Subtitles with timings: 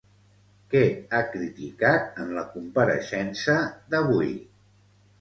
[0.71, 0.81] Què
[1.11, 3.63] ha criticat en la compareixença
[3.95, 4.37] d'avui?